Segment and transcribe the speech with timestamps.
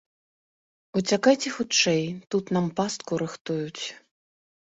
[1.01, 2.01] Уцякайце хутчэй,
[2.35, 3.85] тут нам пастку рыхтуюць!